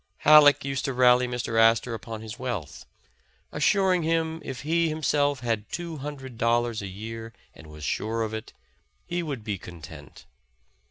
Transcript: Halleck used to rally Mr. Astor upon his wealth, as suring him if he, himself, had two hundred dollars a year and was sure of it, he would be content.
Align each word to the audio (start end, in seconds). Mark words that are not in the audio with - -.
Halleck 0.25 0.65
used 0.65 0.83
to 0.85 0.93
rally 0.93 1.27
Mr. 1.27 1.59
Astor 1.59 1.93
upon 1.93 2.21
his 2.21 2.39
wealth, 2.39 2.87
as 3.51 3.61
suring 3.63 4.01
him 4.01 4.41
if 4.43 4.61
he, 4.61 4.89
himself, 4.89 5.41
had 5.41 5.71
two 5.71 5.97
hundred 5.97 6.39
dollars 6.39 6.81
a 6.81 6.87
year 6.87 7.33
and 7.53 7.67
was 7.67 7.83
sure 7.83 8.23
of 8.23 8.33
it, 8.33 8.51
he 9.05 9.21
would 9.21 9.43
be 9.43 9.59
content. 9.59 10.25